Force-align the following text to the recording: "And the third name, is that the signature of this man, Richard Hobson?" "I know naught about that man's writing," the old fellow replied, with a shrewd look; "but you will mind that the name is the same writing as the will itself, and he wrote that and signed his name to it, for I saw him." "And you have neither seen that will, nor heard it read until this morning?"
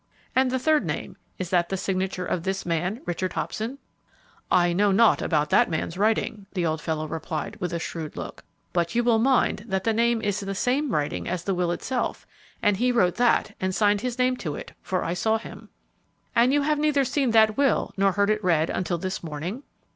"And 0.35 0.49
the 0.49 0.57
third 0.57 0.83
name, 0.83 1.15
is 1.37 1.51
that 1.51 1.69
the 1.69 1.77
signature 1.77 2.25
of 2.25 2.41
this 2.41 2.65
man, 2.65 3.01
Richard 3.05 3.33
Hobson?" 3.33 3.77
"I 4.49 4.73
know 4.73 4.91
naught 4.91 5.21
about 5.21 5.51
that 5.51 5.69
man's 5.69 5.95
writing," 5.95 6.47
the 6.55 6.65
old 6.65 6.81
fellow 6.81 7.05
replied, 7.07 7.55
with 7.57 7.71
a 7.71 7.77
shrewd 7.77 8.17
look; 8.17 8.43
"but 8.73 8.95
you 8.95 9.03
will 9.03 9.19
mind 9.19 9.63
that 9.67 9.83
the 9.83 9.93
name 9.93 10.19
is 10.19 10.39
the 10.39 10.55
same 10.55 10.89
writing 10.91 11.27
as 11.27 11.43
the 11.43 11.53
will 11.53 11.71
itself, 11.71 12.25
and 12.63 12.77
he 12.77 12.91
wrote 12.91 13.17
that 13.17 13.53
and 13.61 13.75
signed 13.75 14.01
his 14.01 14.17
name 14.17 14.35
to 14.37 14.55
it, 14.55 14.71
for 14.81 15.03
I 15.03 15.13
saw 15.13 15.37
him." 15.37 15.69
"And 16.35 16.51
you 16.51 16.63
have 16.63 16.79
neither 16.79 17.05
seen 17.05 17.29
that 17.29 17.55
will, 17.55 17.93
nor 17.95 18.13
heard 18.13 18.31
it 18.31 18.43
read 18.43 18.71
until 18.71 18.97
this 18.97 19.21
morning?" 19.21 19.61